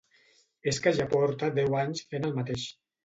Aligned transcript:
És 0.71 0.79
que 0.85 0.93
ja 0.99 1.05
porta 1.11 1.51
deu 1.59 1.77
anys 1.83 2.03
fent 2.15 2.29
el 2.31 2.35
mateix. 2.39 2.65